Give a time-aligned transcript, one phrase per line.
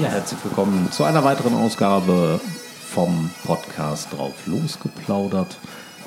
[0.00, 2.40] Ja, herzlich willkommen zu einer weiteren Ausgabe
[2.88, 5.58] vom Podcast drauf losgeplaudert,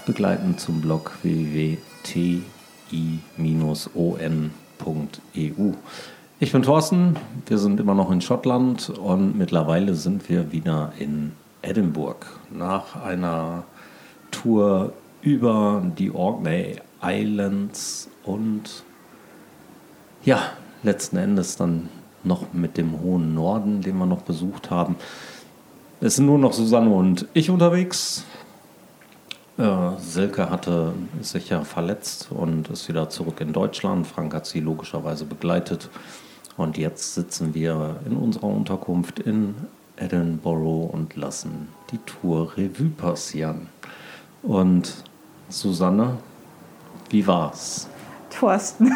[0.06, 1.82] begleitend zum Blog www.ti-on.eu.
[6.40, 11.34] Ich bin Thorsten, wir sind immer noch in Schottland und mittlerweile sind wir wieder in
[11.62, 13.66] Edinburgh nach einer
[14.32, 18.86] Tour über die Orkney Islands und
[20.24, 20.44] ja,
[20.82, 21.90] letzten Endes dann
[22.24, 24.96] noch mit dem hohen Norden, den wir noch besucht haben.
[26.00, 28.26] Es sind nur noch Susanne und ich unterwegs.
[29.58, 34.08] Äh, Silke hatte sich ja verletzt und ist wieder zurück in Deutschland.
[34.08, 35.90] Frank hat sie logischerweise begleitet.
[36.58, 39.56] Und jetzt sitzen wir in unserer Unterkunft in
[39.96, 43.68] Edinburgh und lassen die Tour Revue passieren.
[44.42, 45.04] Und
[45.50, 46.18] Susanne,
[47.10, 47.88] wie war's?
[48.32, 48.92] Thorsten.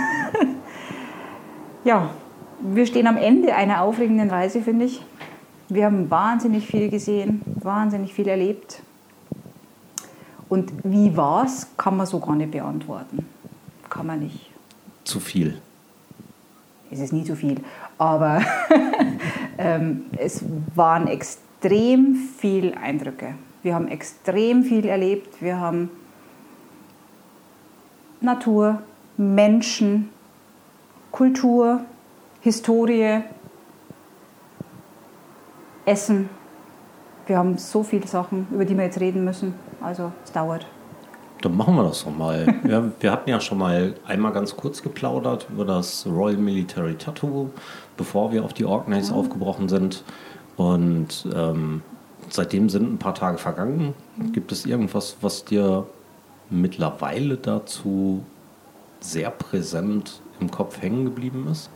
[1.83, 2.09] ja,
[2.61, 5.01] wir stehen am Ende einer aufregenden Reise, finde ich.
[5.67, 8.81] Wir haben wahnsinnig viel gesehen, wahnsinnig viel erlebt.
[10.47, 13.25] Und wie war's, kann man so gar nicht beantworten.
[13.89, 14.51] Kann man nicht.
[15.03, 15.59] Zu viel.
[16.91, 17.61] Es ist nie zu viel,
[17.97, 18.41] aber
[19.57, 20.45] ähm, es
[20.75, 23.33] waren extrem viele Eindrücke.
[23.63, 25.41] Wir haben extrem viel erlebt.
[25.41, 25.89] Wir haben
[28.21, 28.83] Natur,
[29.17, 30.09] Menschen,
[31.11, 31.81] Kultur,
[32.45, 33.23] Historie,
[35.83, 36.29] Essen.
[37.25, 39.55] Wir haben so viele Sachen, über die wir jetzt reden müssen.
[39.81, 40.67] Also es dauert.
[41.41, 42.45] Dann machen wir das doch mal.
[42.67, 47.49] ja, wir hatten ja schon mal einmal ganz kurz geplaudert über das Royal Military Tattoo,
[47.97, 49.15] bevor wir auf die Orkneys ja.
[49.15, 50.03] aufgebrochen sind.
[50.55, 51.81] Und ähm,
[52.29, 53.95] seitdem sind ein paar Tage vergangen.
[54.33, 55.87] Gibt es irgendwas, was dir
[56.51, 58.23] mittlerweile dazu
[58.99, 61.71] sehr präsent im Kopf hängen geblieben ist?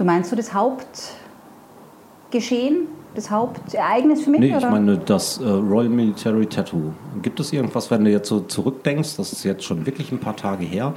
[0.00, 4.40] Du meinst du das Hauptgeschehen, das Hauptereignis für mich?
[4.40, 4.70] Nee, ich oder?
[4.70, 6.94] meine das äh, Royal Military Tattoo.
[7.20, 10.36] Gibt es irgendwas, wenn du jetzt so zurückdenkst, das ist jetzt schon wirklich ein paar
[10.36, 10.94] Tage her,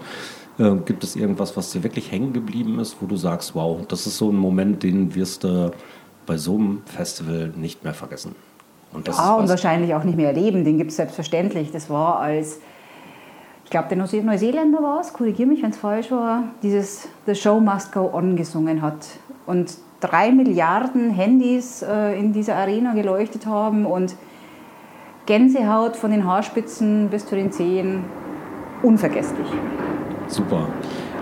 [0.58, 4.08] äh, gibt es irgendwas, was dir wirklich hängen geblieben ist, wo du sagst, wow, das
[4.08, 5.74] ist so ein Moment, den wirst du
[6.26, 8.36] bei so einem Festival nicht mehr vergessen?
[8.94, 11.74] Und das ja, und wahrscheinlich auch nicht mehr erleben, den gibt es selbstverständlich.
[11.74, 12.62] Das war als
[13.74, 17.92] glaube, der Neuseeländer war es, korrigiere mich, wenn es falsch war, dieses The Show Must
[17.92, 19.08] Go On gesungen hat.
[19.48, 24.16] Und drei Milliarden Handys äh, in dieser Arena geleuchtet haben und
[25.26, 28.04] Gänsehaut von den Haarspitzen bis zu den Zehen.
[28.84, 29.48] Unvergesslich.
[30.28, 30.68] Super.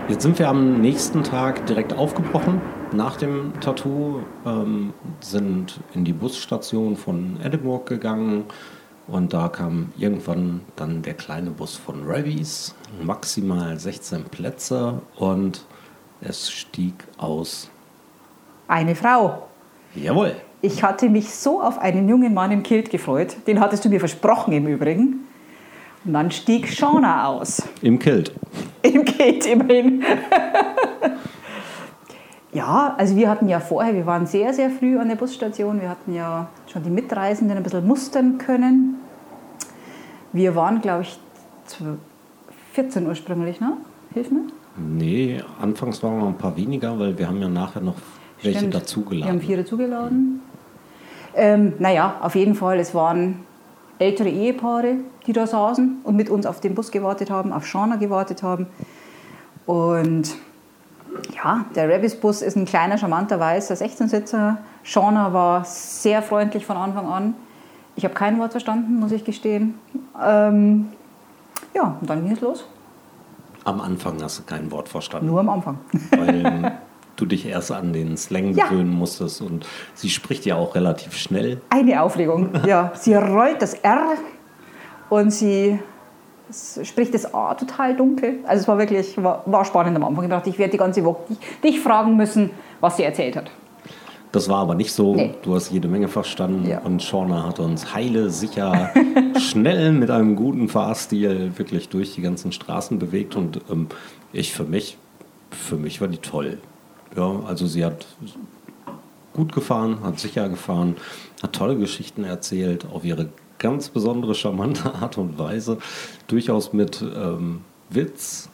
[0.09, 2.59] Jetzt sind wir am nächsten Tag direkt aufgebrochen
[2.91, 8.43] nach dem Tattoo, ähm, sind in die Busstation von Edinburgh gegangen,
[9.11, 12.73] und da kam irgendwann dann der kleine Bus von Revies,
[13.03, 15.65] maximal 16 Plätze und
[16.21, 17.69] es stieg aus.
[18.67, 19.47] Eine Frau.
[19.95, 20.35] Jawohl.
[20.61, 23.35] Ich hatte mich so auf einen jungen Mann im Kilt gefreut.
[23.47, 25.27] Den hattest du mir versprochen im Übrigen.
[26.05, 27.63] Und dann stieg Shauna aus.
[27.81, 28.33] Im Kilt.
[28.81, 30.03] Im Kilt, immerhin.
[32.53, 35.79] ja, also wir hatten ja vorher, wir waren sehr, sehr früh an der Busstation.
[35.79, 38.95] Wir hatten ja schon die Mitreisenden ein bisschen mustern können.
[40.33, 41.19] Wir waren, glaube ich,
[42.73, 43.77] 14 ursprünglich, ne?
[44.13, 44.43] Hilf mir.
[44.77, 47.95] Nee, anfangs waren wir ein paar weniger, weil wir haben ja nachher noch
[48.41, 48.75] welche Stimmt.
[48.75, 49.25] dazugeladen.
[49.25, 50.41] Wir haben vier dazugeladen.
[51.33, 53.45] Ähm, naja, auf jeden Fall, es waren
[53.99, 54.95] ältere Ehepaare,
[55.27, 58.67] die da saßen und mit uns auf den Bus gewartet haben, auf Shauna gewartet haben.
[59.65, 60.35] Und
[61.35, 64.57] ja, der Rebis-Bus ist ein kleiner, charmanter, weißer 16-Sitzer.
[64.83, 67.35] Shauna war sehr freundlich von Anfang an.
[67.95, 69.75] Ich habe kein Wort verstanden, muss ich gestehen.
[70.23, 70.89] Ähm,
[71.73, 72.65] ja, und dann ging es los.
[73.63, 75.27] Am Anfang hast du kein Wort verstanden.
[75.27, 75.79] Nur am Anfang.
[76.11, 76.79] Weil
[77.15, 78.67] du dich erst an den Slang ja.
[78.67, 81.61] gewöhnen musstest und sie spricht ja auch relativ schnell.
[81.69, 82.91] Eine Aufregung, ja.
[82.95, 84.13] Sie rollt das R
[85.09, 85.79] und sie
[86.51, 88.39] spricht das A total dunkel.
[88.45, 90.25] Also es war wirklich, war, war spannend am Anfang.
[90.25, 93.51] Ich dachte, ich werde die ganze Woche dich, dich fragen müssen, was sie erzählt hat.
[94.31, 95.15] Das war aber nicht so.
[95.15, 95.35] Nee.
[95.41, 96.79] Du hast jede Menge verstanden ja.
[96.79, 98.91] und Shauna hat uns heile, sicher,
[99.37, 103.87] schnell mit einem guten Fahrstil wirklich durch die ganzen Straßen bewegt und ähm,
[104.31, 104.97] ich für mich,
[105.49, 106.59] für mich war die toll.
[107.17, 108.05] Ja, also sie hat
[109.33, 110.95] gut gefahren, hat sicher gefahren,
[111.43, 113.27] hat tolle Geschichten erzählt, auf ihre
[113.61, 115.77] ganz besondere, charmante Art und Weise,
[116.27, 118.49] durchaus mit ähm, Witz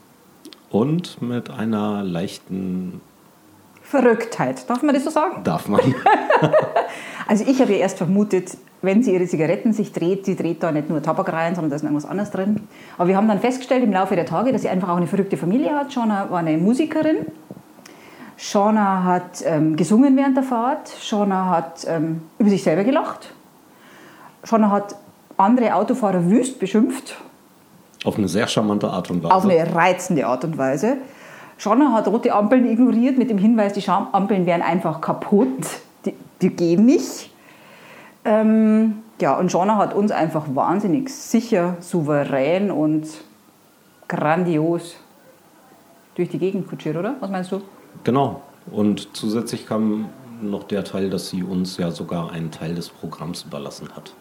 [0.70, 3.02] und mit einer leichten
[3.82, 4.70] Verrücktheit.
[4.70, 5.44] Darf man das so sagen?
[5.44, 5.80] Darf man.
[7.28, 10.72] also ich habe ja erst vermutet, wenn sie ihre Zigaretten sich dreht, sie dreht da
[10.74, 12.68] nicht nur Tabak rein, sondern da ist noch irgendwas anderes drin.
[12.98, 15.38] Aber wir haben dann festgestellt im Laufe der Tage, dass sie einfach auch eine verrückte
[15.38, 15.94] Familie hat.
[15.94, 17.28] Shauna war eine Musikerin.
[18.36, 20.92] Shauna hat ähm, gesungen während der Fahrt.
[21.02, 23.34] Shauna hat ähm, über sich selber gelacht.
[24.44, 24.96] Shauna hat
[25.38, 27.16] andere Autofahrer wüst beschimpft.
[28.04, 29.34] Auf eine sehr charmante Art und Weise.
[29.34, 30.98] Auf eine reizende Art und Weise.
[31.58, 35.66] Shauna hat rote Ampeln ignoriert mit dem Hinweis, die Ampeln wären einfach kaputt.
[36.06, 37.32] Die, die gehen nicht.
[38.24, 43.08] Ähm, ja, und Shauna hat uns einfach wahnsinnig sicher, souverän und
[44.08, 44.96] grandios
[46.16, 47.16] durch die Gegend kutschiert, oder?
[47.20, 47.62] Was meinst du?
[48.04, 48.42] Genau.
[48.72, 50.10] Und zusätzlich kam
[50.42, 54.14] noch der Teil, dass sie uns ja sogar einen Teil des Programms überlassen hat.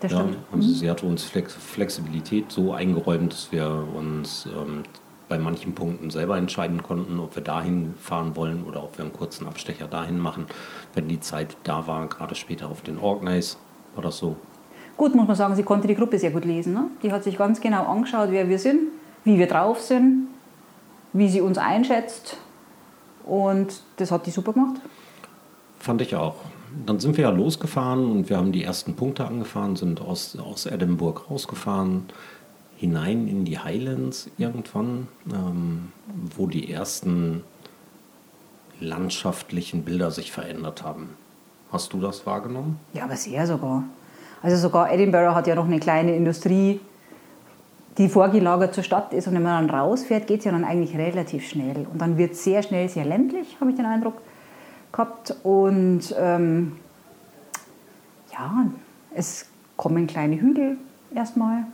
[0.00, 0.36] Das stimmt.
[0.50, 0.62] Ja, mhm.
[0.62, 4.82] sie hatte uns Flex Flexibilität so eingeräumt, dass wir uns ähm,
[5.28, 9.12] bei manchen Punkten selber entscheiden konnten, ob wir dahin fahren wollen oder ob wir einen
[9.12, 10.46] kurzen Abstecher dahin machen,
[10.94, 13.56] wenn die Zeit da war, gerade später auf den Orkneys
[13.94, 14.36] war das so.
[14.96, 16.74] Gut, muss man sagen, sie konnte die Gruppe sehr gut lesen.
[16.74, 16.86] Ne?
[17.02, 18.88] Die hat sich ganz genau angeschaut, wer wir sind,
[19.24, 20.28] wie wir drauf sind,
[21.12, 22.36] wie sie uns einschätzt
[23.24, 24.80] und das hat die super gemacht.
[25.80, 26.36] Fand ich auch.
[26.86, 30.66] Dann sind wir ja losgefahren und wir haben die ersten Punkte angefahren, sind aus, aus
[30.66, 32.04] Edinburgh rausgefahren,
[32.76, 35.90] hinein in die Highlands irgendwann, ähm,
[36.36, 37.42] wo die ersten
[38.78, 41.10] landschaftlichen Bilder sich verändert haben.
[41.72, 42.78] Hast du das wahrgenommen?
[42.92, 43.84] Ja, aber sehr sogar.
[44.42, 46.80] Also sogar Edinburgh hat ja noch eine kleine Industrie,
[47.98, 49.26] die vorgelagert zur Stadt ist.
[49.26, 51.86] Und wenn man dann rausfährt, geht es ja dann eigentlich relativ schnell.
[51.92, 54.14] Und dann wird es sehr schnell sehr ländlich, habe ich den Eindruck
[54.92, 55.34] gehabt.
[55.42, 56.76] Und ähm,
[58.32, 58.66] ja,
[59.14, 59.46] es
[59.76, 60.76] kommen kleine Hügel
[61.14, 61.64] erstmal,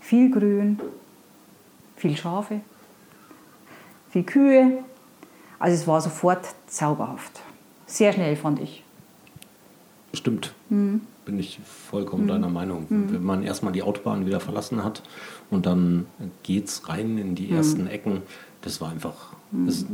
[0.00, 0.80] viel Grün,
[1.96, 2.60] viel Schafe,
[4.10, 4.84] viel Kühe.
[5.58, 7.40] Also es war sofort zauberhaft.
[7.86, 8.84] Sehr schnell fand ich.
[10.12, 10.54] Stimmt.
[10.68, 12.28] Mhm bin ich vollkommen mhm.
[12.28, 12.86] deiner Meinung.
[12.88, 13.12] Mhm.
[13.12, 15.02] Wenn man erstmal die Autobahn wieder verlassen hat
[15.50, 16.06] und dann
[16.42, 17.56] geht es rein in die mhm.
[17.56, 18.22] ersten Ecken,
[18.62, 19.84] das war einfach das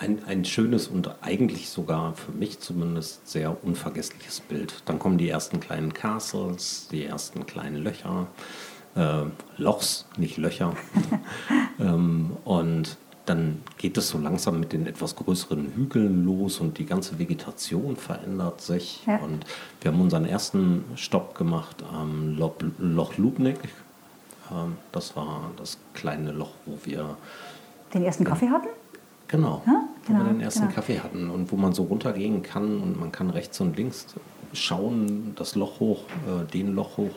[0.00, 4.82] ein, ein schönes und eigentlich sogar für mich zumindest sehr unvergessliches Bild.
[4.86, 8.26] Dann kommen die ersten kleinen Castles, die ersten kleinen Löcher,
[8.96, 9.24] äh,
[9.58, 10.74] Lochs, nicht Löcher.
[11.78, 16.86] ähm, und dann geht es so langsam mit den etwas größeren Hügeln los und die
[16.86, 19.04] ganze Vegetation verändert sich.
[19.06, 19.18] Ja.
[19.18, 19.44] Und
[19.82, 23.58] wir haben unseren ersten Stopp gemacht am Loch, Lubnik.
[24.50, 27.16] Ähm, das war das kleine Loch, wo wir
[27.92, 28.68] den ersten Kaffee hatten.
[29.28, 30.74] Genau, ja, genau wo wir den ersten genau.
[30.74, 34.06] Kaffee hatten und wo man so runtergehen kann und man kann rechts und links
[34.52, 37.14] schauen, das Loch hoch, äh, den Loch hoch.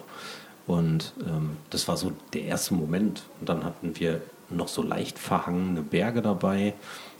[0.65, 3.23] Und ähm, das war so der erste Moment.
[3.39, 6.73] Und dann hatten wir noch so leicht verhangene Berge dabei.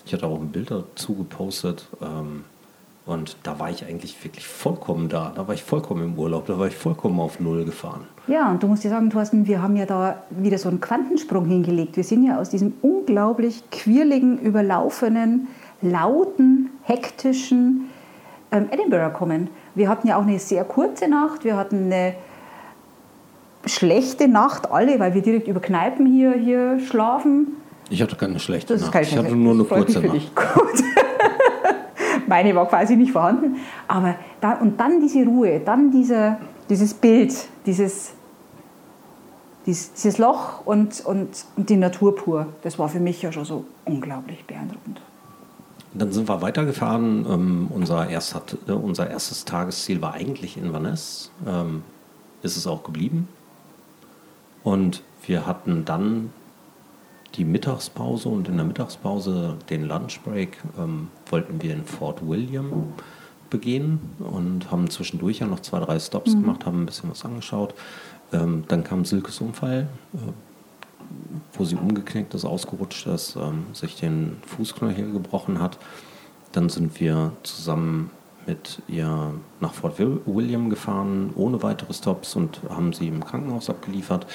[0.05, 1.87] Ich hatte auch ein Bild dazu gepostet.
[2.01, 2.45] Ähm,
[3.05, 5.33] und da war ich eigentlich wirklich vollkommen da.
[5.35, 6.45] Da war ich vollkommen im Urlaub.
[6.45, 8.07] Da war ich vollkommen auf Null gefahren.
[8.27, 11.45] Ja, und du musst dir sagen, Thorsten, wir haben ja da wieder so einen Quantensprung
[11.45, 11.97] hingelegt.
[11.97, 15.49] Wir sind ja aus diesem unglaublich quirligen, überlaufenen,
[15.83, 17.89] lauten, hektischen
[18.51, 19.50] ähm, Edinburgh kommen.
[19.75, 21.44] Wir hatten ja auch eine sehr kurze Nacht.
[21.44, 22.15] Wir hatten eine
[23.65, 27.57] schlechte Nacht alle, weil wir direkt über Kneipen hier, hier schlafen.
[27.89, 28.91] Ich hatte keine schlechte Nacht.
[28.91, 30.35] Keine ich hatte nur eine kurze Nacht.
[30.35, 30.83] Gut.
[32.27, 33.57] Meine war quasi nicht vorhanden.
[33.88, 36.39] Aber da, und dann diese Ruhe, dann dieser,
[36.69, 37.33] dieses Bild,
[37.65, 38.13] dieses,
[39.65, 43.46] dieses, dieses Loch und, und, und die Natur pur, das war für mich ja schon
[43.46, 45.01] so unglaublich beeindruckend.
[45.93, 47.25] Dann sind wir weitergefahren.
[47.29, 51.31] Ähm, unser, erst hat, äh, unser erstes Tagesziel war eigentlich Inverness.
[51.47, 51.83] Ähm,
[52.41, 53.27] ist es auch geblieben.
[54.63, 56.31] Und wir hatten dann
[57.35, 62.93] die Mittagspause und in der Mittagspause den Lunchbreak ähm, wollten wir in Fort William
[63.50, 66.41] begehen und haben zwischendurch ja noch zwei, drei Stops mhm.
[66.41, 67.73] gemacht, haben ein bisschen was angeschaut.
[68.31, 70.17] Ähm, dann kam Silkes Unfall, äh,
[71.53, 75.77] wo sie umgeknickt ist, ausgerutscht ist, ähm, sich den Fußknöchel gebrochen hat.
[76.51, 78.12] Dann sind wir zusammen
[78.45, 84.27] mit ihr nach Fort William gefahren, ohne weitere Stops und haben sie im Krankenhaus abgeliefert.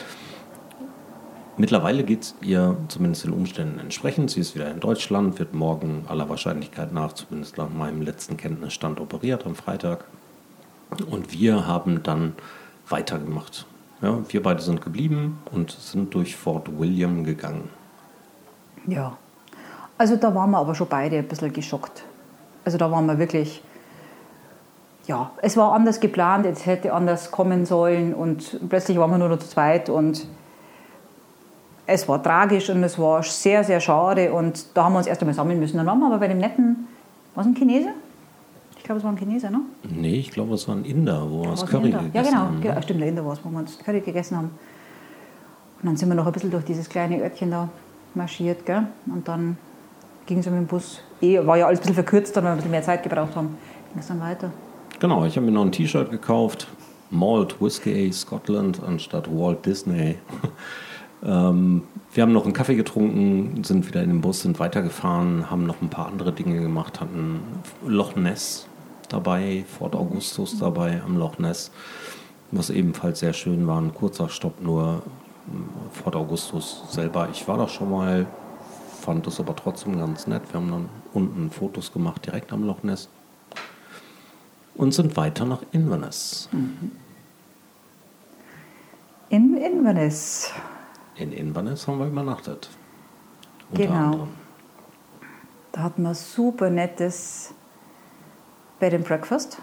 [1.57, 4.31] Mittlerweile geht es ihr zumindest den Umständen entsprechend.
[4.31, 9.01] Sie ist wieder in Deutschland, wird morgen aller Wahrscheinlichkeit nach, zumindest nach meinem letzten Kenntnisstand,
[9.01, 10.05] operiert am Freitag.
[11.11, 12.35] Und wir haben dann
[12.89, 13.67] weitergemacht.
[14.01, 17.69] Ja, wir beide sind geblieben und sind durch Fort William gegangen.
[18.87, 19.17] Ja,
[19.97, 22.05] also da waren wir aber schon beide ein bisschen geschockt.
[22.65, 23.63] Also da waren wir wirklich,
[25.07, 29.31] ja, es war anders geplant, es hätte anders kommen sollen und plötzlich waren wir nur
[29.31, 30.27] noch zu zweit und
[31.87, 35.23] es war tragisch und es war sehr, sehr schade und da haben wir uns erst
[35.23, 35.79] einmal sammeln müssen.
[35.79, 36.87] Dann waren wir aber bei dem netten,
[37.35, 37.89] was ein Chinese?
[38.89, 39.61] Ich glaube, es war ein Chinese, ne?
[39.83, 42.63] Nee, ich glaube, es war ein Inder, wo wir das Curry gegessen ja, genau, haben.
[42.63, 44.47] Ja, genau, stimmt, der Inder war es, wo wir das Curry gegessen haben.
[44.47, 47.69] Und dann sind wir noch ein bisschen durch dieses kleine Örtchen da
[48.15, 48.87] marschiert, gell?
[49.05, 49.59] Und dann
[50.25, 51.03] ging es mit dem Bus.
[51.21, 53.37] Eh, war ja alles ein bisschen verkürzt, dann, weil wir ein bisschen mehr Zeit gebraucht
[53.37, 53.59] haben.
[53.93, 54.51] Ging es dann weiter.
[54.99, 56.67] Genau, ich habe mir noch ein T-Shirt gekauft.
[57.11, 60.17] Malt Whiskey Scotland anstatt Walt Disney.
[61.23, 61.83] ähm,
[62.15, 65.83] wir haben noch einen Kaffee getrunken, sind wieder in den Bus, sind weitergefahren, haben noch
[65.83, 67.41] ein paar andere Dinge gemacht, hatten
[67.87, 68.68] Loch Ness
[69.09, 71.71] dabei, Fort Augustus dabei am Loch Ness,
[72.51, 73.81] was ebenfalls sehr schön war.
[73.81, 75.03] Ein kurzer Stopp nur.
[75.93, 78.27] Fort Augustus selber, ich war da schon mal,
[79.01, 80.43] fand das aber trotzdem ganz nett.
[80.53, 83.09] Wir haben dann unten Fotos gemacht, direkt am Loch Ness.
[84.75, 86.51] Und sind weiter nach Inverness.
[89.31, 90.53] In Inverness.
[91.17, 92.69] In Inverness haben wir übernachtet.
[93.71, 93.95] Unter Genau.
[94.05, 94.29] anderem.
[95.73, 97.55] Da hatten wir super nettes
[98.81, 99.59] Bed and Breakfast.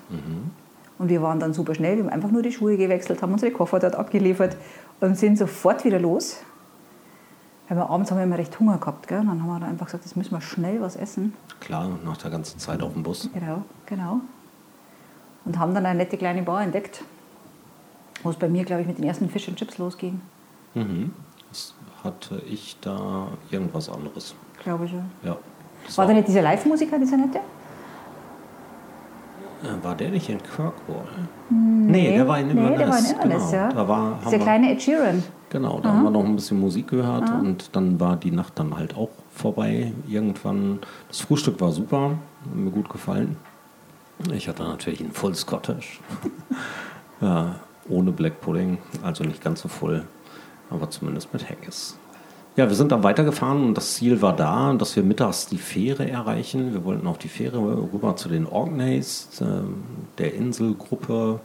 [0.98, 1.98] Und wir waren dann super schnell.
[1.98, 4.56] Wir haben einfach nur die Schuhe gewechselt, haben unsere Koffer dort abgeliefert
[5.02, 6.38] und sind sofort wieder los.
[7.68, 9.08] Weil wir abends haben wir immer recht Hunger gehabt.
[9.08, 9.20] Gell?
[9.20, 11.34] Und dann haben wir dann einfach gesagt, jetzt müssen wir schnell was essen.
[11.60, 13.30] Klar, nach der ganzen Zeit auf dem Bus.
[13.34, 14.22] Genau, genau.
[15.46, 17.04] Und haben dann eine nette kleine Bar entdeckt,
[18.24, 20.22] wo es bei mir, glaube ich, mit den ersten Fish and Chips losging.
[20.76, 21.14] Mhm.
[21.50, 24.36] Das hatte ich da irgendwas anderes.
[24.64, 25.04] Glaube ich, ja.
[25.24, 25.38] Ja.
[25.96, 27.40] War da nicht dieser Live-Musiker, dieser nette?
[29.66, 31.06] Äh, War der nicht in Kirkwall?
[31.50, 32.78] Nee, der war in Nee, Inverness.
[32.80, 33.64] der war in Inverness, genau.
[33.64, 33.70] ja.
[33.74, 35.24] Da war, Dieser kleine Ed Sheeran.
[35.50, 38.76] genau, da haben wir noch ein bisschen Musik gehört und dann war die Nacht dann
[38.78, 39.92] halt auch vorbei.
[40.08, 42.12] Irgendwann, das Frühstück war super,
[42.44, 43.38] hat mir gut gefallen.
[44.34, 46.00] Ich hatte natürlich ein Full Scottish.
[47.22, 47.56] ja,
[47.90, 50.04] ohne Black Pudding, also nicht ganz so voll,
[50.70, 51.98] aber zumindest mit Haggis.
[52.58, 56.10] Ja, wir sind dann weitergefahren und das Ziel war da, dass wir mittags die Fähre
[56.10, 56.72] erreichen.
[56.74, 57.58] Wir wollten auf die Fähre
[57.92, 59.84] rüber zu den Orkneys, ähm,
[60.18, 61.42] der Inselgruppe.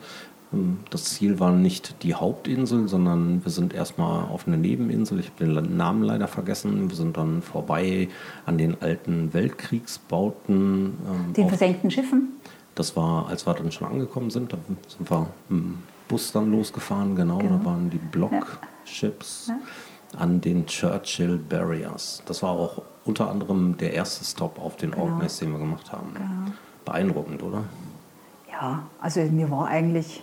[0.53, 5.19] Ähm, Das Ziel war nicht die Hauptinsel, sondern wir sind erstmal auf eine Nebeninsel.
[5.19, 6.89] Ich habe den Namen leider vergessen.
[6.89, 8.09] Wir sind dann vorbei
[8.47, 10.93] an den alten Weltkriegsbauten.
[11.27, 12.29] ähm, Den versenkten Schiffen.
[12.77, 17.17] das war, als wir dann schon angekommen sind, da sind wir dem Bus dann losgefahren,
[17.17, 17.59] genau, Genau.
[17.59, 19.51] da waren die Blockships
[20.17, 22.23] an den Churchill Barriers.
[22.27, 25.05] Das war auch unter anderem der erste Stop auf den Genau.
[25.05, 26.15] Orkneys, den wir gemacht haben.
[26.15, 26.53] Genau.
[26.85, 27.65] Beeindruckend, oder?
[28.51, 30.23] Ja, also mir war eigentlich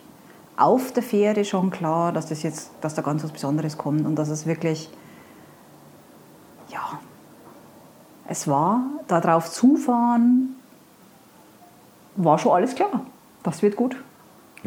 [0.58, 4.16] auf der Fähre schon klar, dass das jetzt, dass da ganz was Besonderes kommt und
[4.16, 4.90] dass es wirklich,
[6.70, 7.00] ja,
[8.28, 10.56] es war, darauf zufahren,
[12.16, 13.06] war schon alles klar.
[13.44, 13.96] Das wird gut.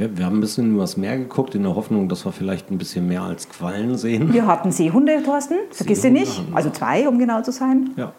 [0.00, 2.78] Wir, wir haben ein bisschen übers Meer geguckt, in der Hoffnung, dass wir vielleicht ein
[2.78, 4.33] bisschen mehr als Quallen sehen.
[4.33, 6.42] Wir hatten Seehunde, Thorsten, vergiss Seehunde nicht.
[6.54, 7.90] Also zwei, um genau zu sein.
[7.97, 8.14] Ja.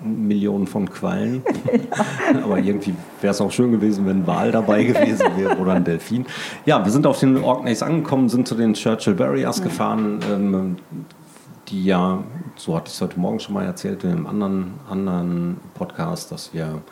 [0.00, 1.44] Millionen von Quallen.
[2.42, 5.84] Aber irgendwie wäre es auch schön gewesen, wenn ein Wal dabei gewesen wäre oder ein
[5.84, 6.26] Delfin.
[6.66, 10.76] Ja, wir sind auf den Orkneys angekommen, sind zu den Churchill Barriers gefahren, ähm,
[11.68, 12.24] die ja,
[12.56, 16.52] so hatte ich es heute Morgen schon mal erzählt in einem anderen, anderen Podcast, dass
[16.52, 16.82] wir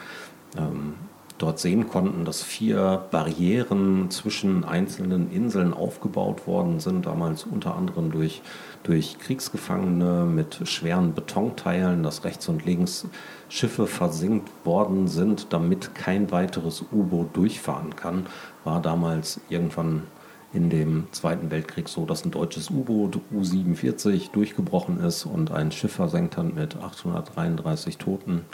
[0.57, 0.95] ähm,
[1.43, 8.11] dort sehen konnten, dass vier Barrieren zwischen einzelnen Inseln aufgebaut worden sind, damals unter anderem
[8.11, 8.43] durch,
[8.83, 13.07] durch Kriegsgefangene mit schweren Betonteilen, dass rechts und links
[13.49, 18.27] Schiffe versinkt worden sind, damit kein weiteres U-Boot durchfahren kann,
[18.65, 20.05] war damals irgendwann
[20.53, 25.93] in dem Zweiten Weltkrieg so, dass ein deutsches U-Boot U-47 durchgebrochen ist und ein Schiff
[25.93, 28.45] versenkt hat mit 833 Toten.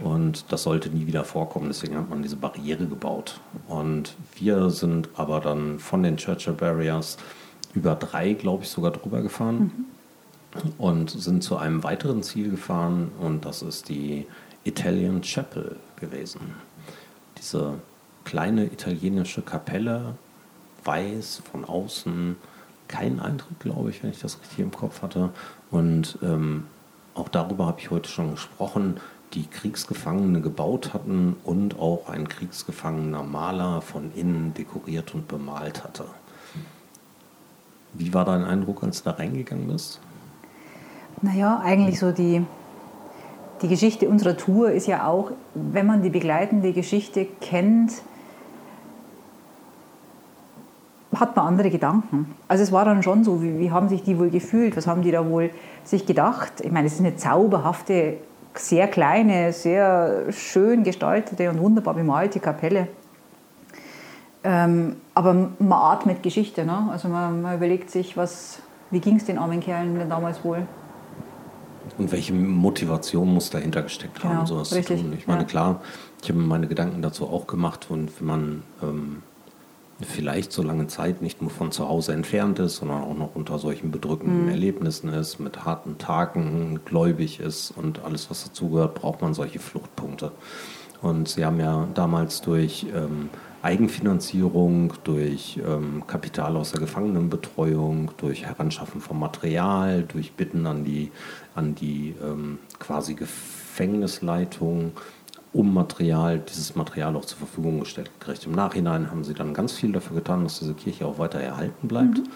[0.00, 3.40] Und das sollte nie wieder vorkommen, deswegen hat man diese Barriere gebaut.
[3.66, 7.16] Und wir sind aber dann von den Churchill Barriers
[7.74, 9.86] über drei, glaube ich, sogar drüber gefahren
[10.78, 14.26] und sind zu einem weiteren Ziel gefahren und das ist die
[14.64, 16.40] Italian Chapel gewesen.
[17.36, 17.74] Diese
[18.24, 20.14] kleine italienische Kapelle,
[20.84, 22.36] weiß von außen,
[22.86, 25.30] kein Eintritt, glaube ich, wenn ich das richtig im Kopf hatte.
[25.70, 26.64] Und ähm,
[27.14, 28.98] auch darüber habe ich heute schon gesprochen,
[29.34, 36.04] die Kriegsgefangene gebaut hatten und auch ein kriegsgefangener Maler von innen dekoriert und bemalt hatte.
[37.94, 40.00] Wie war dein Eindruck, als du da reingegangen bist?
[41.22, 42.44] Naja, eigentlich so die,
[43.62, 48.02] die Geschichte unserer Tour ist ja auch, wenn man die begleitende Geschichte kennt,
[51.14, 52.34] hat man andere Gedanken.
[52.46, 55.02] Also es war dann schon so, wie, wie haben sich die wohl gefühlt, was haben
[55.02, 55.50] die da wohl
[55.82, 56.60] sich gedacht?
[56.60, 58.18] Ich meine, es ist eine zauberhafte,
[58.54, 62.88] sehr kleine, sehr schön gestaltete und wunderbar bemalte Kapelle.
[64.44, 66.88] Ähm, aber man atmet Geschichte, ne?
[66.90, 70.66] also man, man überlegt sich, was, wie ging es den armen Kerlen denn damals wohl?
[71.96, 75.14] Und welche Motivation muss dahinter gesteckt haben, Genau, sowas richtig, zu tun?
[75.18, 75.46] Ich meine, ja.
[75.46, 75.80] klar,
[76.22, 79.22] ich habe mir meine Gedanken dazu auch gemacht und wenn man ähm,
[80.00, 83.58] vielleicht so lange Zeit nicht nur von zu Hause entfernt ist, sondern auch noch unter
[83.58, 84.50] solchen bedrückenden mhm.
[84.50, 90.32] Erlebnissen ist, mit harten Tagen, gläubig ist und alles, was dazugehört, braucht man solche Fluchtpunkte.
[91.00, 93.30] Und sie haben ja damals durch ähm,
[93.62, 101.10] Eigenfinanzierung, durch ähm, Kapital aus der Gefangenenbetreuung, durch Heranschaffen von Material, durch Bitten an die,
[101.54, 104.92] an die ähm, quasi Gefängnisleitung
[105.52, 108.46] um Material, dieses Material auch zur Verfügung gestellt gekriegt.
[108.46, 111.88] Im Nachhinein haben sie dann ganz viel dafür getan, dass diese Kirche auch weiter erhalten
[111.88, 112.18] bleibt.
[112.18, 112.28] Mhm.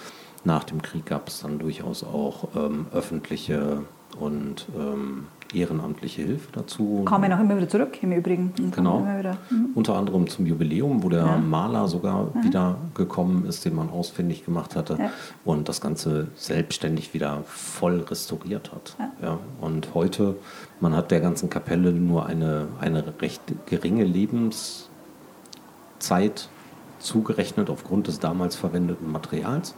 [0.45, 3.85] Nach dem Krieg gab es dann durchaus auch ähm, öffentliche
[4.19, 7.03] und ähm, ehrenamtliche Hilfe dazu.
[7.05, 8.53] Kam ja auch immer wieder zurück, im Übrigen.
[8.75, 9.01] Genau.
[9.01, 9.71] Mhm.
[9.75, 11.37] Unter anderem zum Jubiläum, wo der ja.
[11.37, 12.45] Maler sogar ja.
[12.45, 15.11] wieder gekommen ist, den man ausfindig gemacht hatte ja.
[15.45, 18.97] und das Ganze selbstständig wieder voll restauriert hat.
[19.23, 19.39] Ja.
[19.61, 20.37] Und heute,
[20.81, 24.89] man hat der ganzen Kapelle nur eine, eine recht geringe Lebenszeit
[26.99, 29.75] zugerechnet aufgrund des damals verwendeten Materials.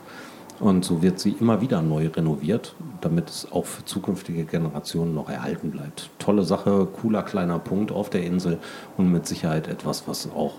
[0.60, 5.28] Und so wird sie immer wieder neu renoviert, damit es auch für zukünftige Generationen noch
[5.28, 6.10] erhalten bleibt.
[6.18, 8.58] Tolle Sache, cooler kleiner Punkt auf der Insel
[8.96, 10.54] und mit Sicherheit etwas, was auch,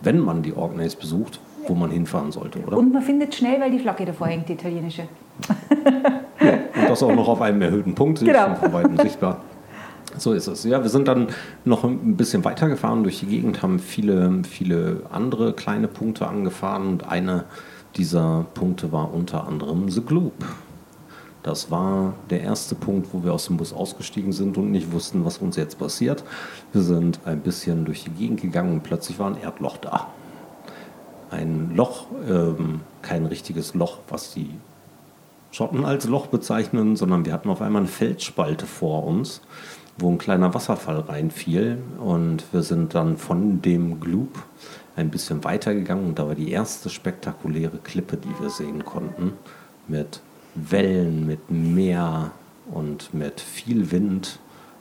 [0.00, 2.78] wenn man die Orkneys besucht, wo man hinfahren sollte, oder?
[2.78, 5.02] Und man findet schnell, weil die Flagge davor hängt, die italienische.
[6.40, 8.54] ja, und das auch noch auf einem erhöhten Punkt, genau.
[8.54, 9.42] von weitem sichtbar.
[10.16, 10.64] So ist es.
[10.64, 11.28] Ja, wir sind dann
[11.64, 17.08] noch ein bisschen weitergefahren durch die Gegend, haben viele, viele andere kleine Punkte angefahren und
[17.08, 17.44] eine
[17.96, 20.44] dieser Punkte war unter anderem The Gloop.
[21.42, 25.24] Das war der erste Punkt, wo wir aus dem Bus ausgestiegen sind und nicht wussten,
[25.24, 26.24] was uns jetzt passiert.
[26.72, 30.08] Wir sind ein bisschen durch die Gegend gegangen und plötzlich war ein Erdloch da.
[31.30, 34.50] Ein Loch, ähm, kein richtiges Loch, was die
[35.52, 39.40] Schotten als Loch bezeichnen, sondern wir hatten auf einmal eine Felsspalte vor uns,
[39.98, 44.44] wo ein kleiner Wasserfall reinfiel und wir sind dann von dem Gloop
[44.96, 49.34] ein bisschen weitergegangen und da war die erste spektakuläre Klippe, die wir sehen konnten,
[49.86, 50.20] mit
[50.54, 52.30] Wellen, mit Meer
[52.72, 54.38] und mit viel Wind,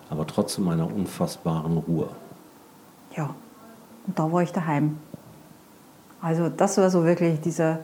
[0.10, 2.10] aber trotzdem einer unfassbaren Ruhe.
[3.16, 3.36] Ja,
[4.08, 4.98] und da war ich daheim.
[6.22, 7.80] Also das war so wirklich dieser,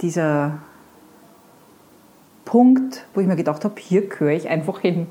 [0.00, 0.58] dieser
[2.44, 5.06] Punkt, wo ich mir gedacht habe, hier gehöre ich einfach hin.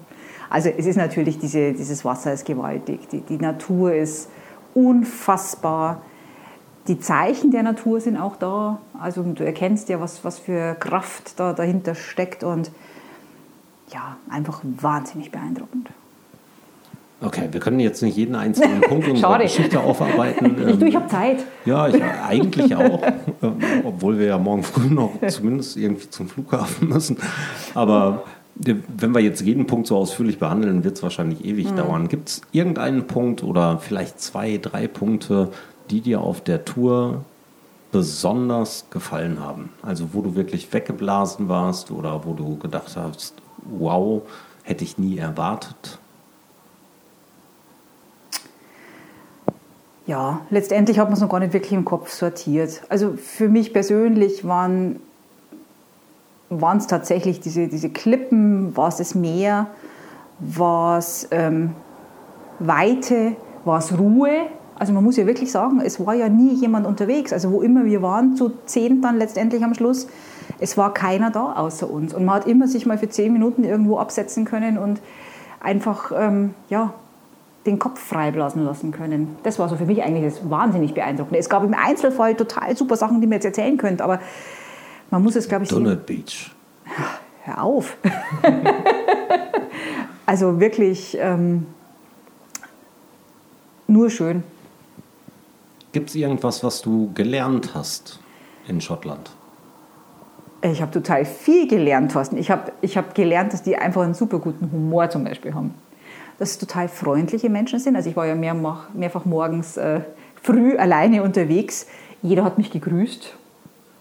[0.49, 4.29] Also es ist natürlich, diese, dieses Wasser ist gewaltig, die, die Natur ist
[4.73, 6.01] unfassbar.
[6.87, 8.79] Die Zeichen der Natur sind auch da.
[8.99, 12.71] Also du erkennst ja, was, was für Kraft da dahinter steckt und
[13.93, 15.89] ja, einfach wahnsinnig beeindruckend.
[17.21, 20.55] Okay, wir können jetzt nicht jeden einzelnen Punkt unserer Geschichte aufarbeiten.
[20.67, 21.45] Ich, du, ich habe Zeit.
[21.65, 23.01] Ja, ich eigentlich auch,
[23.83, 27.17] obwohl wir ja morgen früh noch zumindest irgendwie zum Flughafen müssen.
[27.73, 28.23] Aber
[28.55, 31.77] wenn wir jetzt jeden Punkt so ausführlich behandeln, wird es wahrscheinlich ewig mhm.
[31.77, 32.07] dauern.
[32.07, 35.49] Gibt es irgendeinen Punkt oder vielleicht zwei, drei Punkte,
[35.89, 37.23] die dir auf der Tour
[37.91, 39.69] besonders gefallen haben?
[39.81, 44.21] Also wo du wirklich weggeblasen warst oder wo du gedacht hast, wow,
[44.63, 45.99] hätte ich nie erwartet?
[50.05, 52.81] Ja, letztendlich hat man es noch gar nicht wirklich im Kopf sortiert.
[52.89, 54.99] Also für mich persönlich waren
[56.61, 59.67] waren es tatsächlich diese, diese Klippen, war es das Meer,
[60.39, 61.71] war es ähm,
[62.59, 63.35] Weite,
[63.65, 64.47] war es Ruhe.
[64.75, 67.31] Also man muss ja wirklich sagen, es war ja nie jemand unterwegs.
[67.31, 70.07] Also wo immer wir waren, zu zehn dann letztendlich am Schluss,
[70.59, 72.13] es war keiner da außer uns.
[72.13, 75.01] Und man hat immer sich mal für zehn Minuten irgendwo absetzen können und
[75.61, 76.93] einfach ähm, ja,
[77.65, 79.37] den Kopf freiblasen lassen können.
[79.43, 81.39] Das war so für mich eigentlich das wahnsinnig beeindruckende.
[81.39, 84.19] Es gab im Einzelfall total super Sachen, die man jetzt erzählen könnte, aber
[85.13, 86.49] man muss es, glaube ich, Donut Beach.
[87.43, 87.97] Hör auf.
[90.25, 91.67] also wirklich ähm,
[93.85, 94.41] nur schön.
[95.91, 98.21] Gibt es irgendwas, was du gelernt hast
[98.67, 99.29] in Schottland?
[100.63, 102.37] Ich habe total viel gelernt, Thorsten.
[102.37, 105.75] Ich habe ich hab gelernt, dass die einfach einen super guten Humor zum Beispiel haben.
[106.39, 107.95] Dass es total freundliche Menschen sind.
[107.95, 110.01] Also ich war ja mehrfach, mehrfach morgens äh,
[110.41, 111.85] früh alleine unterwegs.
[112.23, 113.37] Jeder hat mich gegrüßt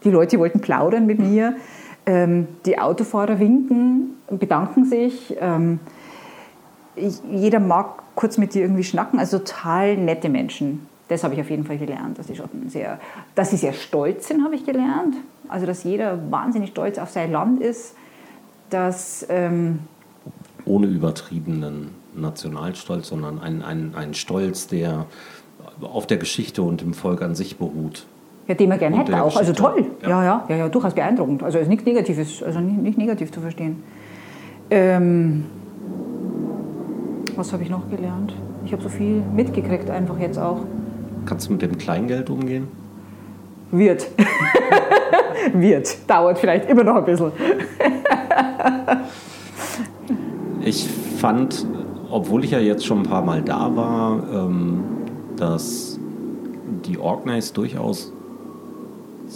[0.04, 1.56] die Leute wollten plaudern mit mir.
[2.04, 5.36] Ähm, die Autofahrer winken, bedanken sich.
[5.40, 5.80] Ähm,
[7.30, 9.18] jeder mag kurz mit dir irgendwie schnacken.
[9.18, 10.86] Also total nette Menschen.
[11.08, 12.98] Das habe ich auf jeden Fall gelernt, dass sie, Schotten sehr,
[13.34, 15.16] dass sie sehr stolz sind, habe ich gelernt.
[15.48, 17.94] Also dass jeder wahnsinnig stolz auf sein Land ist.
[18.70, 19.80] Dass, ähm,
[20.64, 25.06] Ohne übertriebenen Nationalstolz, sondern ein, ein, ein Stolz, der
[25.80, 28.06] auf der Geschichte und dem Volk an sich beruht.
[28.48, 29.37] Ja, den man gerne hätte auch.
[29.37, 29.87] Also toll.
[30.02, 30.09] Ja.
[30.09, 31.42] ja, ja, ja, durchaus beeindruckend.
[31.42, 33.83] Also ist nichts Negatives, also nicht, nicht negativ zu verstehen.
[34.70, 35.44] Ähm,
[37.37, 38.35] was habe ich noch gelernt?
[38.64, 40.61] Ich habe so viel mitgekriegt einfach jetzt auch.
[41.24, 42.68] Kannst du mit dem Kleingeld umgehen?
[43.70, 44.09] Wird.
[45.55, 46.11] Wird.
[46.11, 47.33] Dauert vielleicht immer noch ein bisschen.
[50.64, 51.66] ich fand,
[52.11, 54.83] obwohl ich ja jetzt schon ein paar Mal da war, ähm,
[55.37, 55.98] dass
[56.87, 58.12] die Orkneys durchaus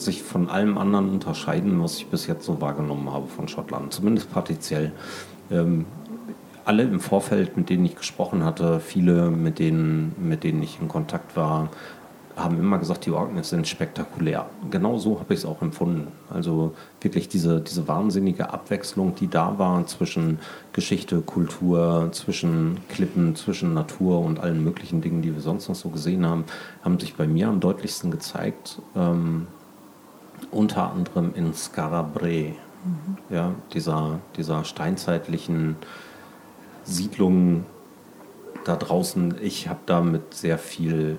[0.05, 4.33] sich von allem anderen unterscheiden, was ich bis jetzt so wahrgenommen habe von Schottland, zumindest
[4.33, 4.93] partiell.
[5.51, 5.87] Ähm,
[6.65, 10.89] alle im Vorfeld, mit denen ich gesprochen hatte, viele, mit denen, mit denen ich in
[10.89, 11.71] Kontakt war,
[12.37, 14.47] haben immer gesagt, die Orkneys sind spektakulär.
[14.71, 16.09] Genau so habe ich es auch empfunden.
[16.29, 20.39] Also wirklich diese, diese wahnsinnige Abwechslung, die da war zwischen
[20.75, 25.89] Geschichte, Kultur, zwischen Klippen, zwischen Natur und allen möglichen Dingen, die wir sonst noch so
[25.89, 26.45] gesehen haben,
[26.85, 28.83] haben sich bei mir am deutlichsten gezeigt.
[28.95, 29.47] Ähm,
[30.51, 33.17] unter anderem in Skarabre, mhm.
[33.31, 35.77] ja, dieser, dieser steinzeitlichen
[36.85, 37.65] Siedlung
[38.65, 39.37] da draußen.
[39.43, 41.19] Ich habe da mit sehr viel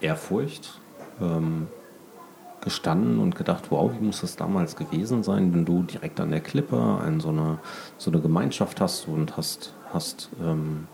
[0.00, 0.80] Ehrfurcht
[1.20, 1.68] ähm,
[2.60, 6.40] gestanden und gedacht, wow, wie muss das damals gewesen sein, wenn du direkt an der
[6.40, 7.58] Klippe ein, so, eine,
[7.98, 10.88] so eine Gemeinschaft hast und hast, hast ähm,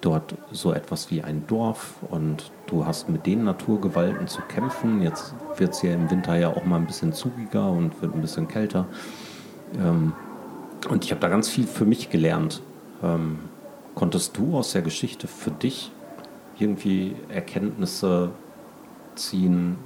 [0.00, 5.02] dort so etwas wie ein Dorf und du hast mit den Naturgewalten zu kämpfen.
[5.02, 8.20] Jetzt wird es ja im Winter ja auch mal ein bisschen zugiger und wird ein
[8.20, 8.86] bisschen kälter.
[9.78, 10.12] Ähm,
[10.88, 12.62] und ich habe da ganz viel für mich gelernt.
[13.02, 13.38] Ähm,
[13.94, 15.90] konntest du aus der Geschichte für dich
[16.58, 18.30] irgendwie Erkenntnisse
[19.14, 19.76] ziehen?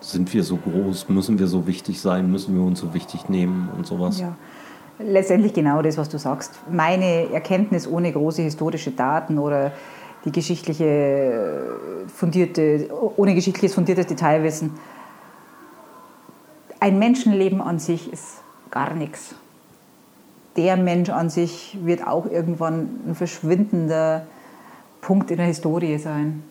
[0.00, 1.08] Sind wir so groß?
[1.08, 2.30] Müssen wir so wichtig sein?
[2.30, 4.20] Müssen wir uns so wichtig nehmen und sowas?
[4.20, 4.36] Ja.
[5.02, 6.60] Letztendlich genau das, was du sagst.
[6.70, 9.72] Meine Erkenntnis ohne große historische Daten oder
[10.24, 11.76] die geschichtliche
[12.14, 14.72] fundierte, ohne geschichtliches fundiertes Detailwissen.
[16.80, 19.34] Ein Menschenleben an sich ist gar nichts.
[20.56, 24.26] Der Mensch an sich wird auch irgendwann ein verschwindender
[25.00, 26.42] Punkt in der Historie sein.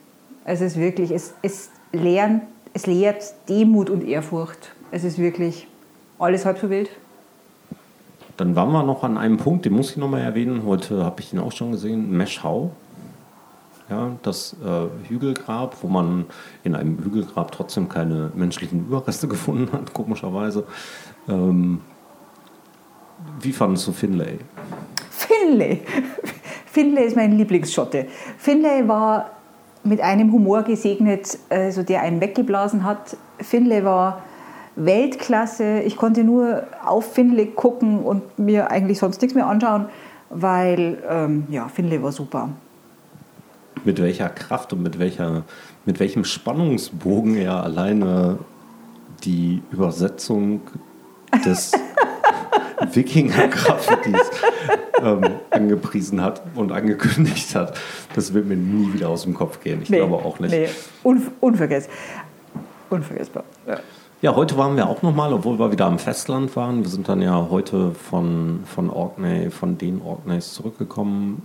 [0.45, 4.73] Es ist wirklich, es, es, lernt, es lehrt Demut und Ehrfurcht.
[4.91, 5.67] Es ist wirklich
[6.17, 6.89] alles halb so wild.
[8.39, 10.63] Dann waren wir noch an einem Punkt, den muss ich noch mal erwähnen.
[10.65, 12.71] Heute habe ich ihn auch schon gesehen, Meschau.
[13.89, 16.25] Ja, das äh, Hügelgrab, wo man
[16.63, 20.63] in einem Hügelgrab trotzdem keine menschlichen Überreste gefunden hat, komischerweise.
[21.28, 21.82] Ähm,
[23.41, 24.39] wie fandest du Finlay?
[25.10, 25.82] Finlay!
[26.65, 28.08] Finlay ist mein Lieblingsschotte.
[28.38, 29.32] Finlay war
[29.84, 33.17] mit einem Humor gesegnet, also der einen weggeblasen hat.
[33.39, 34.21] Finlay war
[34.80, 35.82] Weltklasse.
[35.82, 39.88] Ich konnte nur auf Finlay gucken und mir eigentlich sonst nichts mehr anschauen,
[40.30, 42.50] weil ähm, ja, Finlay war super.
[43.84, 45.44] Mit welcher Kraft und mit, welcher,
[45.86, 48.39] mit welchem Spannungsbogen er alleine
[49.24, 50.62] die Übersetzung
[51.46, 51.72] des
[52.94, 54.32] Wikinger-Graffitis
[55.02, 57.78] ähm, angepriesen hat und angekündigt hat.
[58.15, 59.82] Das wird mir nie wieder aus dem Kopf gehen.
[59.82, 60.52] Ich nee, glaube auch nicht.
[60.52, 60.70] Nee,
[61.04, 61.96] Unver unvergessbar.
[62.89, 63.44] Unvergessbar.
[63.68, 63.80] Ja.
[64.21, 66.84] Ja, heute waren wir auch nochmal, obwohl wir wieder am Festland waren.
[66.84, 71.41] Wir sind dann ja heute von, von Orkney, von den Orkneys zurückgekommen.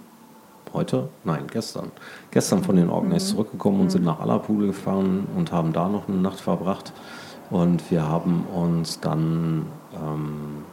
[0.73, 1.09] Heute?
[1.23, 1.93] Nein, gestern.
[2.33, 3.37] Gestern von den Orkneys mhm.
[3.37, 3.91] zurückgekommen und mhm.
[3.91, 6.93] sind nach Allerpool gefahren und haben da noch eine Nacht verbracht.
[7.49, 10.65] Und wir haben uns dann ähm,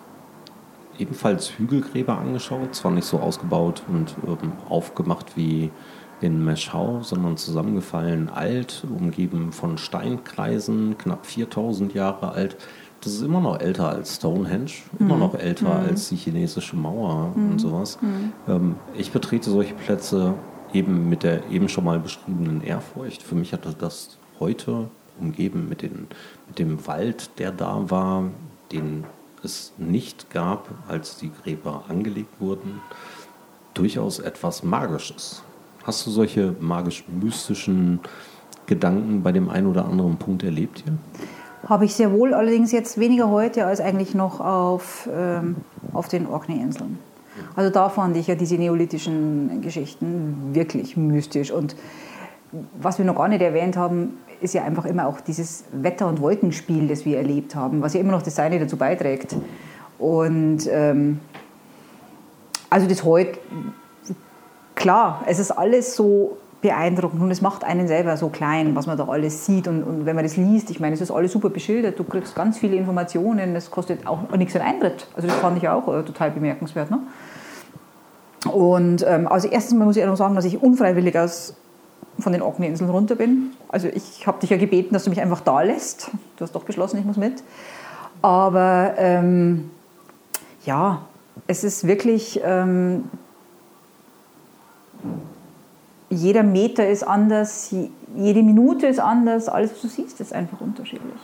[0.98, 2.74] ebenfalls Hügelgräber angeschaut.
[2.74, 5.70] Zwar nicht so ausgebaut und ähm, aufgemacht wie
[6.24, 12.58] in Meschau, sondern zusammengefallen alt, umgeben von Steinkreisen, knapp 4000 Jahre alt.
[13.02, 15.20] Das ist immer noch älter als Stonehenge, immer mhm.
[15.22, 15.88] noch älter mhm.
[15.90, 17.52] als die chinesische Mauer mhm.
[17.52, 18.00] und sowas.
[18.02, 18.34] Mhm.
[18.48, 20.36] Ähm, ich betrete solche Plätze
[20.74, 23.24] eben mit der eben schon mal beschriebenen Ehrfurcht.
[23.24, 26.08] Für mich hatte das heute umgeben mit, den,
[26.48, 28.26] mit dem Wald, der da war,
[28.72, 29.06] den
[29.44, 32.82] es nicht gab, als die Gräber angelegt wurden,
[33.74, 35.44] durchaus etwas Magisches.
[35.84, 38.00] Hast du solche magisch-mystischen
[38.68, 40.94] Gedanken bei dem einen oder anderen Punkt erlebt hier?
[41.68, 45.58] Habe ich sehr wohl, allerdings jetzt weniger heute als eigentlich noch auf, ähm,
[45.94, 47.00] auf den Orkney-Inseln.
[47.56, 51.52] Also da fand ich ja diese neolithischen Geschichten wirklich mystisch.
[51.52, 51.76] Und
[52.80, 56.22] was wir noch gar nicht erwähnt haben, ist ja einfach immer auch dieses Wetter- und
[56.22, 59.36] Wolkenspiel, das wir erlebt haben, was ja immer noch das Seine dazu beiträgt.
[59.98, 61.20] Und ähm,
[62.70, 63.38] also das heute
[64.82, 68.98] klar, es ist alles so beeindruckend und es macht einen selber so klein, was man
[68.98, 69.68] da alles sieht.
[69.68, 72.36] Und, und, wenn man das liest, ich meine, es ist alles super beschildert, du kriegst
[72.36, 75.08] ganz viele Informationen, es kostet auch nichts an Eintritt.
[75.16, 76.92] Also das fand ich auch äh, total bemerkenswert.
[76.92, 77.00] Ne?
[78.52, 81.56] Und ähm, also erstens mal muss ich auch noch sagen, dass ich unfreiwillig aus,
[82.20, 83.52] von den Orkney-Inseln runter bin.
[83.70, 86.12] Also ich habe dich ja gebeten, dass du mich einfach da lässt.
[86.38, 87.44] Du hast doch beschlossen, ich muss mit.
[88.22, 89.72] Aber ähm,
[90.66, 91.02] ja,
[91.48, 92.40] es ist wirklich...
[92.44, 93.06] Ähm,
[96.12, 97.74] jeder Meter ist anders,
[98.16, 101.20] jede Minute ist anders, alles, was du siehst, ist einfach unterschiedlich.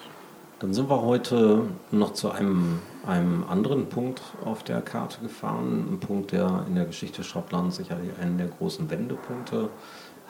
[0.60, 5.88] Dann sind wir heute noch zu einem, einem anderen Punkt auf der Karte gefahren.
[5.92, 9.70] Ein Punkt, der in der Geschichte Schottlands sicherlich einen der großen Wendepunkte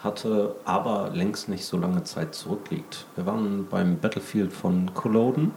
[0.03, 3.05] hatte, aber längst nicht so lange Zeit zurückliegt.
[3.15, 5.53] Wir waren beim Battlefield von Culloden,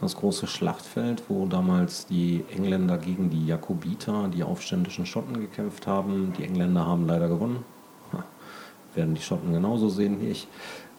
[0.00, 6.32] das große Schlachtfeld, wo damals die Engländer gegen die Jakobiter, die aufständischen Schotten, gekämpft haben.
[6.38, 7.64] Die Engländer haben leider gewonnen.
[8.94, 10.48] werden die Schotten genauso sehen wie ich.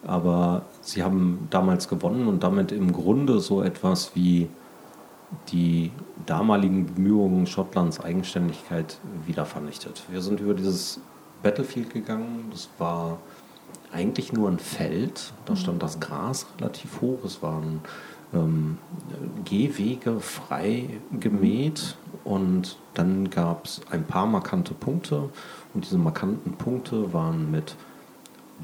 [0.06, 4.48] Aber sie haben damals gewonnen und damit im Grunde so etwas wie
[5.48, 5.90] die
[6.26, 10.04] damaligen Bemühungen Schottlands Eigenständigkeit wieder vernichtet.
[10.08, 11.00] Wir sind über dieses
[11.42, 12.48] Battlefield gegangen.
[12.50, 13.18] Das war
[13.92, 15.32] eigentlich nur ein Feld.
[15.44, 17.24] Da stand das Gras relativ hoch.
[17.24, 17.80] Es waren
[18.34, 18.78] ähm,
[19.44, 20.88] Gehwege frei
[21.18, 25.30] gemäht und dann gab es ein paar markante Punkte
[25.74, 27.76] und diese markanten Punkte waren mit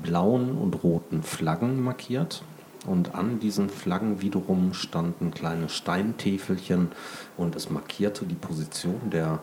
[0.03, 2.43] blauen und roten Flaggen markiert.
[2.87, 6.93] Und an diesen Flaggen wiederum standen kleine Steintäfelchen
[7.37, 9.39] und es markierte die Position der,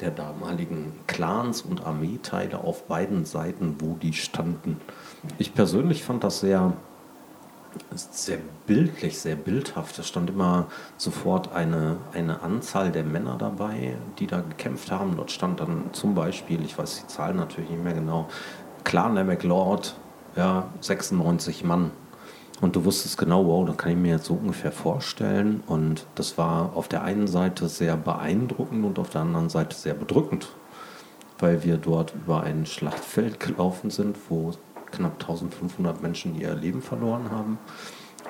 [0.00, 4.80] der damaligen Clans und Armeeteile auf beiden Seiten, wo die standen.
[5.36, 6.72] Ich persönlich fand das sehr,
[7.94, 9.98] sehr bildlich, sehr bildhaft.
[9.98, 15.16] Es stand immer sofort eine, eine Anzahl der Männer dabei, die da gekämpft haben.
[15.16, 18.28] Dort stand dann zum Beispiel, ich weiß die Zahl natürlich nicht mehr genau,
[18.84, 19.96] Clan der McLeod,
[20.36, 21.90] ja, 96 Mann.
[22.60, 25.62] Und du wusstest genau, wow, da kann ich mir jetzt so ungefähr vorstellen.
[25.66, 29.94] Und das war auf der einen Seite sehr beeindruckend und auf der anderen Seite sehr
[29.94, 30.48] bedrückend,
[31.38, 34.52] weil wir dort über ein Schlachtfeld gelaufen sind, wo
[34.90, 37.58] knapp 1500 Menschen ihr Leben verloren haben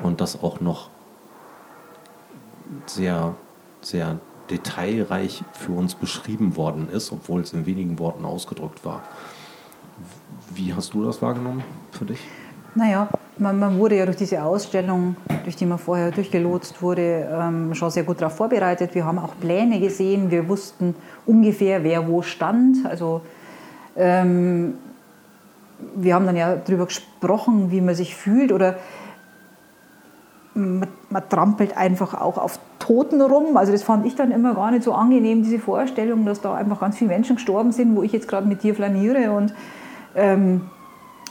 [0.03, 0.91] und das auch noch
[2.87, 3.35] sehr,
[3.81, 4.19] sehr
[4.51, 9.03] detailreich für uns beschrieben worden ist, obwohl es in wenigen Worten ausgedrückt war.
[10.55, 12.21] Wie hast du das wahrgenommen für dich?
[12.75, 17.75] Naja, man, man wurde ja durch diese Ausstellung, durch die man vorher durchgelotst wurde, ähm,
[17.75, 18.95] schon sehr gut darauf vorbereitet.
[18.95, 22.85] Wir haben auch Pläne gesehen, wir wussten ungefähr, wer wo stand.
[22.85, 23.23] Also
[23.97, 24.75] ähm,
[25.95, 28.77] wir haben dann ja darüber gesprochen, wie man sich fühlt oder
[30.55, 33.57] man, man, trampelt einfach auch auf Toten rum.
[33.57, 36.81] Also das fand ich dann immer gar nicht so angenehm, diese Vorstellung, dass da einfach
[36.81, 39.53] ganz viele Menschen gestorben sind, wo ich jetzt gerade mit dir flaniere und
[40.15, 40.63] ähm,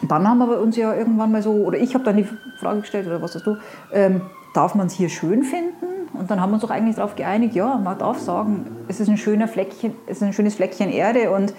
[0.08, 2.28] dann haben wir uns ja irgendwann mal so, oder ich habe dann die
[2.60, 3.58] Frage gestellt, oder was hast du,
[3.94, 4.22] ähm,
[4.54, 5.86] darf man es hier schön finden?
[6.14, 9.10] Und dann haben wir uns doch eigentlich darauf geeinigt, ja, man darf sagen, es ist
[9.10, 11.54] ein, schöner Fleckchen, es ist ein schönes Fleckchen Erde und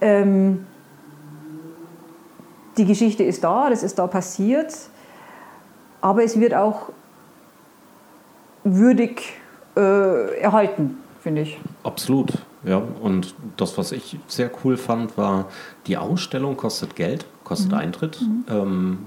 [0.00, 0.66] ähm,
[2.80, 4.74] die Geschichte ist da, das ist da passiert,
[6.00, 6.88] aber es wird auch
[8.64, 9.34] würdig
[9.76, 11.58] äh, erhalten, finde ich.
[11.82, 12.32] Absolut.
[12.64, 15.48] Ja, und das, was ich sehr cool fand, war,
[15.86, 17.78] die Ausstellung kostet Geld, kostet mhm.
[17.78, 18.18] Eintritt.
[18.22, 18.44] Mhm.
[18.48, 18.98] Ähm,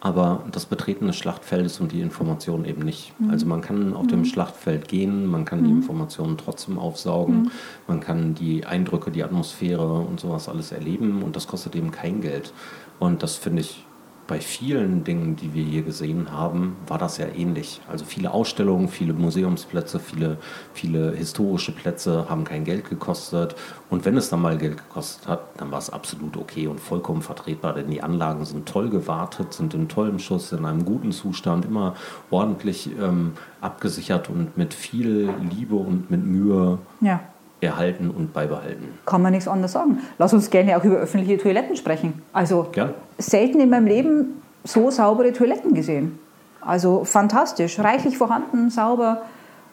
[0.00, 3.18] aber das Betreten des Schlachtfeldes und die Informationen eben nicht.
[3.18, 3.30] Mhm.
[3.30, 4.24] Also man kann auf dem mhm.
[4.26, 5.78] Schlachtfeld gehen, man kann die mhm.
[5.78, 7.50] Informationen trotzdem aufsaugen, mhm.
[7.88, 12.20] man kann die Eindrücke, die Atmosphäre und sowas alles erleben und das kostet eben kein
[12.20, 12.52] Geld.
[12.98, 13.86] Und das finde ich
[14.26, 17.80] bei vielen Dingen, die wir hier gesehen haben, war das ja ähnlich.
[17.88, 20.38] Also viele Ausstellungen, viele Museumsplätze, viele,
[20.74, 23.54] viele historische Plätze haben kein Geld gekostet.
[23.88, 27.22] Und wenn es dann mal Geld gekostet hat, dann war es absolut okay und vollkommen
[27.22, 31.64] vertretbar, denn die Anlagen sind toll gewartet, sind in tollem Schuss, in einem guten Zustand,
[31.64, 31.94] immer
[32.30, 37.20] ordentlich ähm, abgesichert und mit viel Liebe und mit Mühe ja
[37.60, 38.98] erhalten und beibehalten.
[39.06, 39.98] Kann man nichts anderes sagen.
[40.18, 42.22] Lass uns gerne auch über öffentliche Toiletten sprechen.
[42.32, 42.94] Also Gern.
[43.18, 46.18] selten in meinem Leben so saubere Toiletten gesehen.
[46.60, 49.22] Also fantastisch, reichlich vorhanden, sauber,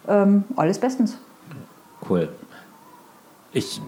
[0.08, 1.17] ähm, alles bestens.
[2.08, 2.30] Cool.
[3.52, 3.82] Ich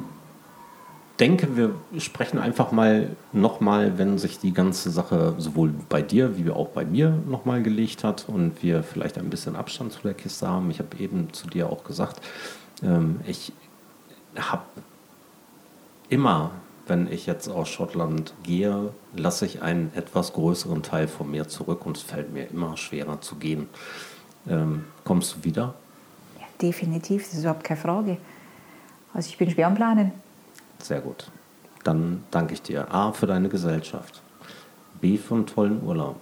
[1.19, 6.49] denke, wir sprechen einfach mal nochmal, wenn sich die ganze Sache sowohl bei dir wie
[6.49, 10.47] auch bei mir nochmal gelegt hat und wir vielleicht ein bisschen Abstand zu der Kiste
[10.47, 10.69] haben.
[10.71, 12.21] Ich habe eben zu dir auch gesagt,
[12.83, 13.53] ähm, ich
[14.37, 14.63] habe
[16.09, 16.51] immer,
[16.87, 21.85] wenn ich jetzt aus Schottland gehe, lasse ich einen etwas größeren Teil von mir zurück
[21.85, 23.67] und es fällt mir immer schwerer zu gehen.
[24.47, 25.73] Ähm, kommst du wieder?
[26.39, 28.17] Ja, definitiv, das ist überhaupt keine Frage.
[29.13, 30.11] Also ich bin schwer am Planen.
[30.79, 31.31] Sehr gut.
[31.83, 34.21] Dann danke ich dir A für deine Gesellschaft,
[35.01, 36.19] B für einen tollen Urlaub,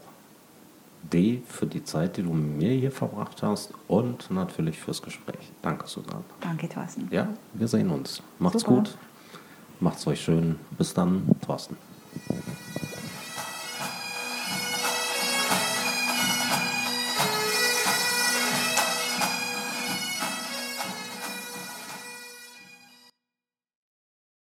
[1.12, 5.52] D für die Zeit, die du mit mir hier verbracht hast und natürlich fürs Gespräch.
[5.62, 6.24] Danke, Susanne.
[6.40, 7.08] Danke, Thorsten.
[7.12, 8.22] Ja, wir sehen uns.
[8.40, 8.76] Macht's Super.
[8.76, 8.98] gut.
[9.80, 10.58] Macht's euch schön.
[10.78, 11.76] Bis dann, Thorsten.